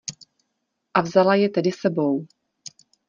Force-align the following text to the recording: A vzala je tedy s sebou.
A 0.93 1.01
vzala 1.01 1.35
je 1.35 1.49
tedy 1.49 1.71
s 1.71 1.79
sebou. 1.85 2.25